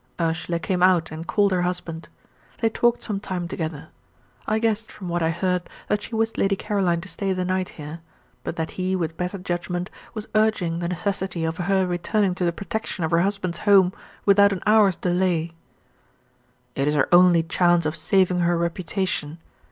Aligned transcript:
Ursula 0.19 0.57
came 0.57 0.81
out 0.81 1.11
and 1.11 1.27
called 1.27 1.51
her 1.51 1.61
husband. 1.61 2.09
They 2.59 2.69
talked 2.69 3.03
some 3.03 3.19
time 3.19 3.47
together. 3.47 3.89
I 4.47 4.57
guessed, 4.57 4.91
from 4.91 5.09
what 5.09 5.21
I 5.21 5.29
heard, 5.29 5.69
that 5.89 6.01
she 6.01 6.15
wished 6.15 6.39
Lady 6.39 6.55
Caroline 6.55 7.01
to 7.01 7.07
stay 7.07 7.33
the 7.33 7.45
night 7.45 7.69
here, 7.77 7.99
but 8.43 8.55
that 8.55 8.71
he 8.81 8.95
with 8.95 9.15
better 9.15 9.37
judgment 9.37 9.91
was 10.15 10.27
urging 10.33 10.79
the 10.79 10.87
necessity 10.89 11.43
of 11.45 11.57
her 11.57 11.85
returning 11.85 12.33
to 12.33 12.45
the 12.45 12.51
protection 12.51 13.03
of 13.03 13.11
her 13.11 13.21
husband's 13.21 13.59
home 13.59 13.93
without 14.25 14.51
an 14.51 14.63
hour's 14.65 14.95
delay. 14.95 15.51
"It 16.73 16.87
is 16.87 16.95
her 16.95 17.07
only 17.13 17.43
chance 17.43 17.85
of 17.85 17.95
saving 17.95 18.39
her 18.39 18.57
reputation. 18.57 19.37